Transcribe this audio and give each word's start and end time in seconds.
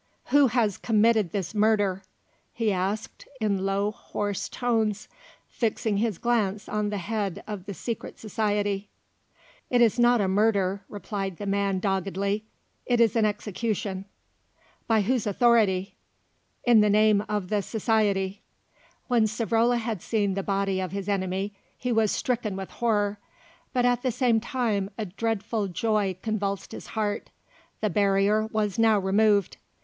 "Who 0.33 0.47
has 0.47 0.79
committed 0.79 1.31
this 1.31 1.53
murder?" 1.53 2.01
he 2.53 2.71
asked 2.71 3.27
in 3.39 3.67
low 3.67 3.91
hoarse 3.91 4.49
tones, 4.49 5.07
fixing 5.47 5.97
his 5.97 6.17
glance 6.17 6.67
on 6.67 6.89
the 6.89 6.97
head 6.97 7.43
of 7.45 7.67
the 7.67 7.75
Secret 7.75 8.17
Society. 8.17 8.89
"It 9.69 9.79
is 9.79 9.99
not 9.99 10.19
a 10.19 10.27
murder," 10.27 10.83
replied 10.89 11.37
the 11.37 11.45
man 11.45 11.77
doggedly; 11.77 12.45
"it 12.87 12.99
is 12.99 13.15
an 13.15 13.25
execution." 13.25 14.05
"By 14.87 15.01
whose 15.01 15.27
authority?" 15.27 15.93
"In 16.63 16.81
the 16.81 16.89
name 16.89 17.23
of 17.29 17.49
the 17.49 17.61
Society." 17.61 18.41
When 19.07 19.25
Savrola 19.27 19.77
had 19.77 20.01
seen 20.01 20.33
the 20.33 20.41
body 20.41 20.79
of 20.79 20.91
his 20.93 21.07
enemy, 21.07 21.53
he 21.77 21.91
was 21.91 22.11
stricken 22.11 22.55
with 22.55 22.71
horror, 22.71 23.19
but 23.71 23.85
at 23.85 24.01
the 24.01 24.11
same 24.11 24.39
time 24.39 24.89
a 24.97 25.05
dreadful 25.05 25.67
joy 25.67 26.17
convulsed 26.23 26.71
his 26.71 26.87
heart; 26.97 27.29
the 27.81 27.89
barrier 27.91 28.47
was 28.47 28.79
now 28.79 28.97
removed. 28.97 29.57